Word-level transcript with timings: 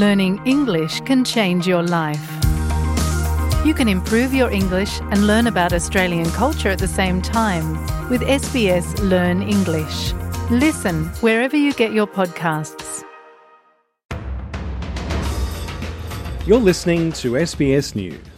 Learning 0.00 0.40
English 0.46 1.02
can 1.02 1.24
change 1.24 1.66
your 1.66 1.82
life. 1.82 2.26
You 3.66 3.74
can 3.74 3.86
improve 3.86 4.32
your 4.32 4.50
English 4.50 4.98
and 4.98 5.26
learn 5.26 5.46
about 5.46 5.74
Australian 5.74 6.24
culture 6.30 6.70
at 6.70 6.78
the 6.78 6.88
same 6.88 7.20
time 7.20 7.74
with 8.08 8.22
SBS 8.22 8.98
Learn 9.10 9.42
English. 9.42 10.14
Listen 10.50 11.04
wherever 11.20 11.54
you 11.54 11.74
get 11.74 11.92
your 11.92 12.06
podcasts. 12.06 13.04
You're 16.46 16.64
listening 16.70 17.12
to 17.20 17.32
SBS 17.32 17.94
News. 17.94 18.29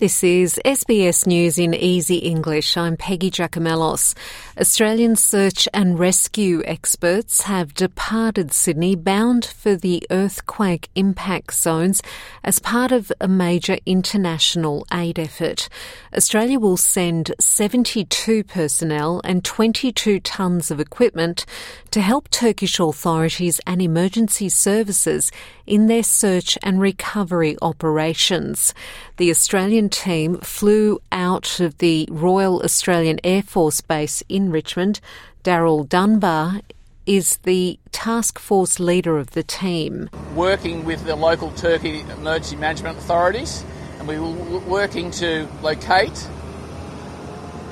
This 0.00 0.24
is 0.24 0.58
SBS 0.64 1.26
News 1.26 1.58
in 1.58 1.74
Easy 1.74 2.16
English. 2.16 2.74
I'm 2.74 2.96
Peggy 2.96 3.30
Giakoumelos. 3.30 4.14
Australian 4.58 5.14
search 5.14 5.68
and 5.74 5.98
rescue 5.98 6.62
experts 6.64 7.42
have 7.42 7.74
departed 7.74 8.50
Sydney 8.50 8.96
bound 8.96 9.44
for 9.44 9.76
the 9.76 10.06
earthquake 10.10 10.88
impact 10.94 11.52
zones 11.52 12.00
as 12.42 12.60
part 12.60 12.92
of 12.92 13.12
a 13.20 13.28
major 13.28 13.76
international 13.84 14.86
aid 14.90 15.18
effort. 15.18 15.68
Australia 16.16 16.58
will 16.58 16.78
send 16.78 17.34
72 17.38 18.42
personnel 18.44 19.20
and 19.22 19.44
22 19.44 20.18
tonnes 20.20 20.70
of 20.70 20.80
equipment 20.80 21.44
to 21.90 22.00
help 22.00 22.30
Turkish 22.30 22.80
authorities 22.80 23.60
and 23.66 23.82
emergency 23.82 24.48
services 24.48 25.30
in 25.66 25.88
their 25.88 26.02
search 26.02 26.56
and 26.62 26.80
recovery 26.80 27.54
operations. 27.60 28.72
The 29.18 29.30
Australian 29.30 29.89
team 29.90 30.38
flew 30.38 31.00
out 31.12 31.60
of 31.60 31.78
the 31.78 32.08
Royal 32.10 32.62
Australian 32.62 33.20
Air 33.22 33.42
Force 33.42 33.80
Base 33.80 34.22
in 34.28 34.50
Richmond. 34.50 35.00
Daryl 35.44 35.88
Dunbar 35.88 36.60
is 37.06 37.38
the 37.38 37.78
task 37.92 38.38
force 38.38 38.78
leader 38.78 39.18
of 39.18 39.32
the 39.32 39.42
team. 39.42 40.08
Working 40.34 40.84
with 40.84 41.04
the 41.04 41.16
local 41.16 41.50
Turkey 41.52 42.00
emergency 42.00 42.56
management 42.56 42.98
authorities, 42.98 43.64
and 43.98 44.06
we 44.06 44.18
were 44.18 44.60
working 44.60 45.10
to 45.12 45.48
locate, 45.62 46.28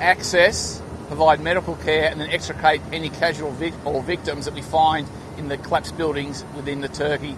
access, 0.01 0.81
provide 1.07 1.39
medical 1.39 1.75
care, 1.77 2.09
and 2.09 2.19
then 2.19 2.29
extricate 2.29 2.81
any 2.91 3.09
casual 3.09 3.51
vic- 3.51 3.85
or 3.85 4.03
victims 4.03 4.45
that 4.45 4.53
we 4.53 4.61
find 4.61 5.07
in 5.37 5.47
the 5.47 5.57
collapsed 5.57 5.97
buildings 5.97 6.43
within 6.55 6.81
the 6.81 6.89
Turkey 6.89 7.35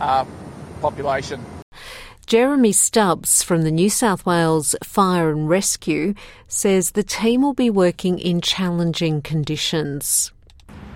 uh, 0.00 0.24
population. 0.80 1.44
Jeremy 2.26 2.72
Stubbs 2.72 3.42
from 3.42 3.62
the 3.62 3.70
New 3.70 3.90
South 3.90 4.24
Wales 4.24 4.74
Fire 4.82 5.30
and 5.30 5.46
Rescue 5.46 6.14
says 6.48 6.92
the 6.92 7.02
team 7.02 7.42
will 7.42 7.52
be 7.52 7.68
working 7.68 8.18
in 8.18 8.40
challenging 8.40 9.20
conditions. 9.20 10.32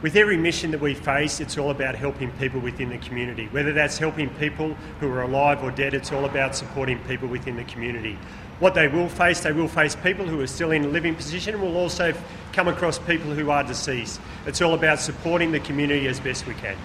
With 0.00 0.16
every 0.16 0.38
mission 0.38 0.70
that 0.70 0.80
we 0.80 0.94
face, 0.94 1.38
it's 1.38 1.58
all 1.58 1.70
about 1.70 1.96
helping 1.96 2.30
people 2.32 2.60
within 2.60 2.88
the 2.88 2.98
community. 2.98 3.46
Whether 3.48 3.72
that's 3.72 3.98
helping 3.98 4.30
people 4.36 4.72
who 5.00 5.10
are 5.10 5.22
alive 5.22 5.62
or 5.62 5.70
dead, 5.70 5.92
it's 5.92 6.12
all 6.12 6.24
about 6.24 6.56
supporting 6.56 6.98
people 7.00 7.28
within 7.28 7.56
the 7.56 7.64
community. 7.64 8.18
What 8.58 8.74
they 8.74 8.88
will 8.88 9.08
face, 9.08 9.40
they 9.40 9.52
will 9.52 9.68
face 9.68 9.96
people 9.96 10.24
who 10.24 10.40
are 10.40 10.46
still 10.46 10.70
in 10.70 10.84
a 10.86 10.88
living 10.88 11.14
position 11.14 11.54
and 11.54 11.62
will 11.62 11.76
also 11.76 12.14
come 12.52 12.68
across 12.68 12.98
people 12.98 13.34
who 13.34 13.50
are 13.50 13.64
deceased. 13.64 14.18
It's 14.46 14.62
all 14.62 14.72
about 14.72 14.98
supporting 14.98 15.52
the 15.52 15.60
community 15.60 16.08
as 16.08 16.20
best 16.20 16.46
we 16.46 16.54
can. 16.54 16.76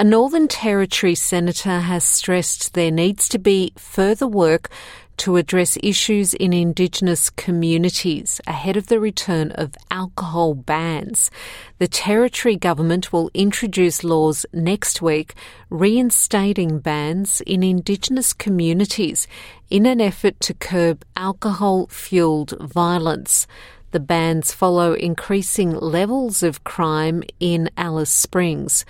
A 0.00 0.02
Northern 0.02 0.48
Territory 0.48 1.14
senator 1.14 1.80
has 1.80 2.04
stressed 2.04 2.72
there 2.72 2.90
needs 2.90 3.28
to 3.28 3.38
be 3.38 3.74
further 3.76 4.26
work 4.26 4.70
to 5.18 5.36
address 5.36 5.76
issues 5.82 6.32
in 6.32 6.54
Indigenous 6.54 7.28
communities 7.28 8.40
ahead 8.46 8.78
of 8.78 8.86
the 8.86 8.98
return 8.98 9.50
of 9.50 9.74
alcohol 9.90 10.54
bans. 10.54 11.30
The 11.76 11.86
Territory 11.86 12.56
government 12.56 13.12
will 13.12 13.30
introduce 13.34 14.02
laws 14.02 14.46
next 14.54 15.02
week 15.02 15.34
reinstating 15.68 16.78
bans 16.78 17.42
in 17.42 17.62
Indigenous 17.62 18.32
communities 18.32 19.28
in 19.68 19.84
an 19.84 20.00
effort 20.00 20.40
to 20.40 20.54
curb 20.54 21.04
alcohol 21.14 21.88
fueled 21.88 22.58
violence. 22.58 23.46
The 23.90 24.00
bans 24.00 24.50
follow 24.50 24.94
increasing 24.94 25.72
levels 25.72 26.42
of 26.42 26.64
crime 26.64 27.22
in 27.38 27.68
Alice 27.76 28.08
Springs. 28.08 28.86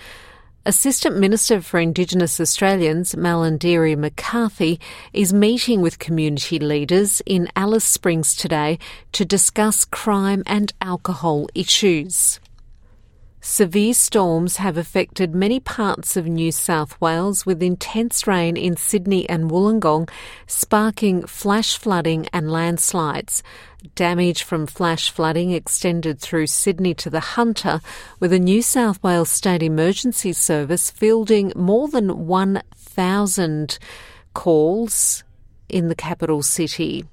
Assistant 0.63 1.17
Minister 1.17 1.59
for 1.59 1.79
Indigenous 1.79 2.39
Australians, 2.39 3.15
Malarndirri 3.15 3.97
McCarthy, 3.97 4.79
is 5.11 5.33
meeting 5.33 5.81
with 5.81 5.97
community 5.97 6.59
leaders 6.59 7.19
in 7.25 7.49
Alice 7.55 7.83
Springs 7.83 8.35
today 8.35 8.77
to 9.13 9.25
discuss 9.25 9.85
crime 9.85 10.43
and 10.45 10.71
alcohol 10.79 11.47
issues. 11.55 12.39
Severe 13.43 13.95
storms 13.95 14.57
have 14.57 14.77
affected 14.77 15.33
many 15.33 15.59
parts 15.59 16.15
of 16.15 16.27
New 16.27 16.51
South 16.51 17.01
Wales 17.01 17.43
with 17.43 17.63
intense 17.63 18.27
rain 18.27 18.55
in 18.55 18.77
Sydney 18.77 19.27
and 19.27 19.49
Wollongong, 19.49 20.07
sparking 20.45 21.25
flash 21.25 21.75
flooding 21.75 22.27
and 22.31 22.51
landslides. 22.51 23.41
Damage 23.95 24.43
from 24.43 24.67
flash 24.67 25.09
flooding 25.09 25.53
extended 25.53 26.19
through 26.19 26.45
Sydney 26.45 26.93
to 26.93 27.09
the 27.09 27.19
Hunter, 27.19 27.81
with 28.19 28.31
a 28.31 28.37
New 28.37 28.61
South 28.61 29.01
Wales 29.01 29.31
State 29.31 29.63
Emergency 29.63 30.33
Service 30.33 30.91
fielding 30.91 31.51
more 31.55 31.87
than 31.87 32.27
1,000 32.27 33.79
calls 34.35 35.23
in 35.67 35.87
the 35.87 35.95
capital 35.95 36.43
city. 36.43 37.05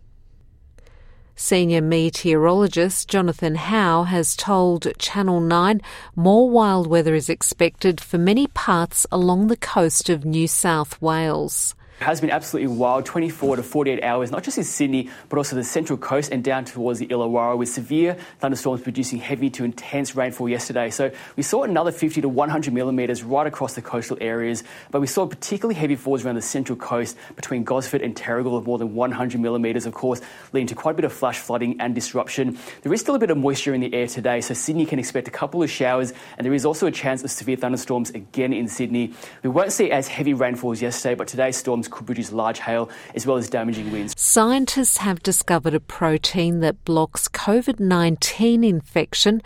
Senior 1.40 1.82
meteorologist 1.82 3.08
Jonathan 3.08 3.54
How 3.54 4.02
has 4.02 4.34
told 4.34 4.88
Channel 4.98 5.38
9 5.38 5.80
more 6.16 6.50
wild 6.50 6.88
weather 6.88 7.14
is 7.14 7.28
expected 7.28 8.00
for 8.00 8.18
many 8.18 8.48
parts 8.48 9.06
along 9.12 9.46
the 9.46 9.56
coast 9.56 10.10
of 10.10 10.24
New 10.24 10.48
South 10.48 11.00
Wales. 11.00 11.76
Has 12.00 12.20
been 12.20 12.30
absolutely 12.30 12.74
wild 12.76 13.06
24 13.06 13.56
to 13.56 13.62
48 13.62 14.04
hours, 14.04 14.30
not 14.30 14.44
just 14.44 14.56
in 14.56 14.62
Sydney, 14.62 15.10
but 15.28 15.36
also 15.36 15.56
the 15.56 15.64
central 15.64 15.98
coast 15.98 16.30
and 16.30 16.44
down 16.44 16.64
towards 16.64 17.00
the 17.00 17.08
Illawarra, 17.08 17.58
with 17.58 17.68
severe 17.68 18.16
thunderstorms 18.38 18.82
producing 18.82 19.18
heavy 19.18 19.50
to 19.50 19.64
intense 19.64 20.14
rainfall 20.14 20.48
yesterday. 20.48 20.90
So 20.90 21.10
we 21.34 21.42
saw 21.42 21.64
another 21.64 21.90
50 21.90 22.20
to 22.20 22.28
100 22.28 22.72
millimetres 22.72 23.24
right 23.24 23.46
across 23.48 23.74
the 23.74 23.82
coastal 23.82 24.16
areas, 24.20 24.62
but 24.92 25.00
we 25.00 25.08
saw 25.08 25.26
particularly 25.26 25.74
heavy 25.74 25.96
falls 25.96 26.24
around 26.24 26.36
the 26.36 26.42
central 26.42 26.76
coast 26.76 27.16
between 27.34 27.64
Gosford 27.64 28.00
and 28.00 28.14
Terrigal 28.14 28.56
of 28.56 28.64
more 28.64 28.78
than 28.78 28.94
100 28.94 29.40
millimetres, 29.40 29.84
of 29.84 29.92
course, 29.92 30.20
leading 30.52 30.68
to 30.68 30.76
quite 30.76 30.92
a 30.92 30.94
bit 30.94 31.04
of 31.04 31.12
flash 31.12 31.38
flooding 31.38 31.80
and 31.80 31.96
disruption. 31.96 32.58
There 32.82 32.94
is 32.94 33.00
still 33.00 33.16
a 33.16 33.18
bit 33.18 33.30
of 33.30 33.38
moisture 33.38 33.74
in 33.74 33.80
the 33.80 33.92
air 33.92 34.06
today, 34.06 34.40
so 34.40 34.54
Sydney 34.54 34.86
can 34.86 35.00
expect 35.00 35.26
a 35.26 35.32
couple 35.32 35.64
of 35.64 35.70
showers, 35.70 36.12
and 36.36 36.44
there 36.44 36.54
is 36.54 36.64
also 36.64 36.86
a 36.86 36.92
chance 36.92 37.24
of 37.24 37.30
severe 37.32 37.56
thunderstorms 37.56 38.10
again 38.10 38.52
in 38.52 38.68
Sydney. 38.68 39.14
We 39.42 39.50
won't 39.50 39.72
see 39.72 39.90
as 39.90 40.06
heavy 40.06 40.32
rainfall 40.32 40.72
as 40.72 40.80
yesterday, 40.80 41.16
but 41.16 41.26
today's 41.26 41.56
storms 41.56 41.87
could 41.90 42.06
produce 42.06 42.32
large 42.32 42.60
hail 42.60 42.90
as 43.14 43.26
well 43.26 43.36
as 43.36 43.48
damaging 43.48 43.90
winds. 43.90 44.14
Scientists 44.16 44.98
have 44.98 45.22
discovered 45.22 45.74
a 45.74 45.80
protein 45.80 46.60
that 46.60 46.84
blocks 46.84 47.28
COVID 47.28 47.80
19 47.80 48.64
infection 48.64 49.42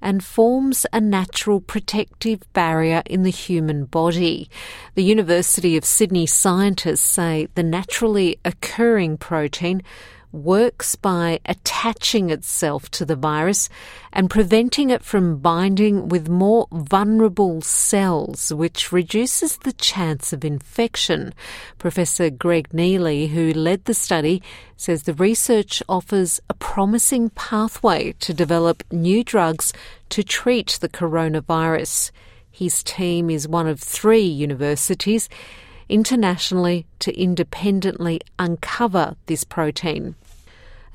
and 0.00 0.22
forms 0.22 0.86
a 0.92 1.00
natural 1.00 1.60
protective 1.60 2.40
barrier 2.52 3.02
in 3.06 3.22
the 3.22 3.30
human 3.30 3.84
body. 3.84 4.48
The 4.94 5.04
University 5.04 5.76
of 5.76 5.84
Sydney 5.84 6.26
scientists 6.26 7.00
say 7.00 7.48
the 7.54 7.62
naturally 7.62 8.38
occurring 8.44 9.16
protein 9.16 9.82
works 10.36 10.94
by 10.94 11.40
attaching 11.46 12.30
itself 12.30 12.90
to 12.90 13.04
the 13.04 13.16
virus 13.16 13.68
and 14.12 14.30
preventing 14.30 14.90
it 14.90 15.02
from 15.02 15.38
binding 15.38 16.08
with 16.08 16.28
more 16.28 16.68
vulnerable 16.70 17.60
cells, 17.62 18.52
which 18.52 18.92
reduces 18.92 19.56
the 19.58 19.72
chance 19.72 20.32
of 20.32 20.44
infection. 20.44 21.34
Professor 21.78 22.30
Greg 22.30 22.72
Neely, 22.72 23.28
who 23.28 23.52
led 23.52 23.84
the 23.84 23.94
study, 23.94 24.42
says 24.76 25.02
the 25.02 25.14
research 25.14 25.82
offers 25.88 26.40
a 26.48 26.54
promising 26.54 27.30
pathway 27.30 28.12
to 28.20 28.34
develop 28.34 28.84
new 28.92 29.24
drugs 29.24 29.72
to 30.10 30.22
treat 30.22 30.78
the 30.80 30.88
coronavirus. 30.88 32.10
His 32.50 32.82
team 32.82 33.30
is 33.30 33.48
one 33.48 33.66
of 33.66 33.80
three 33.80 34.24
universities 34.24 35.28
internationally 35.88 36.86
to 37.00 37.18
independently 37.18 38.20
uncover 38.38 39.16
this 39.26 39.44
protein. 39.44 40.14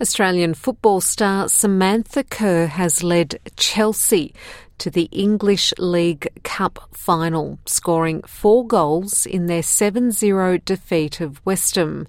Australian 0.02 0.56
football 0.56 1.00
star 1.00 1.48
Samantha 1.48 2.24
Kerr 2.24 2.66
has 2.66 3.04
led 3.04 3.40
Chelsea 3.56 4.34
to 4.80 4.90
the 4.90 5.08
English 5.12 5.76
League 5.78 6.28
Cup 6.44 6.90
final, 6.92 7.60
scoring 7.68 8.24
four 8.24 8.66
goals 8.66 9.28
in 9.28 9.46
their 9.46 9.62
7 9.62 10.10
0 10.10 10.58
defeat 10.58 11.22
of 11.22 11.40
West 11.46 11.76
Ham. 11.76 12.08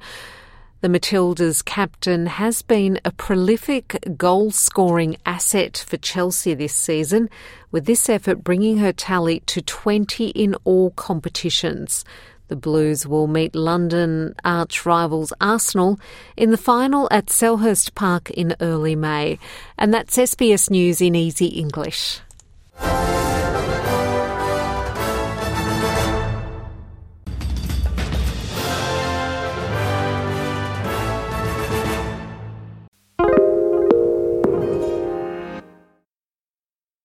The 0.80 0.88
Matildas 0.88 1.62
captain 1.62 2.24
has 2.26 2.62
been 2.62 2.98
a 3.04 3.12
prolific 3.12 4.02
goal 4.16 4.50
scoring 4.52 5.18
asset 5.26 5.84
for 5.86 5.98
Chelsea 5.98 6.54
this 6.54 6.74
season, 6.74 7.28
with 7.70 7.84
this 7.84 8.08
effort 8.08 8.42
bringing 8.42 8.78
her 8.78 8.94
tally 8.94 9.40
to 9.40 9.60
20 9.60 10.28
in 10.28 10.54
all 10.64 10.92
competitions. 10.92 12.06
The 12.52 12.56
Blues 12.56 13.06
will 13.06 13.28
meet 13.28 13.54
London 13.54 14.34
arch 14.44 14.84
rivals 14.84 15.32
Arsenal 15.40 15.98
in 16.36 16.50
the 16.50 16.58
final 16.58 17.08
at 17.10 17.28
Selhurst 17.28 17.94
Park 17.94 18.28
in 18.28 18.54
early 18.60 18.94
May. 18.94 19.38
And 19.78 19.94
that's 19.94 20.18
SBS 20.18 20.68
News 20.68 21.00
in 21.00 21.14
easy 21.14 21.46
English. 21.46 22.20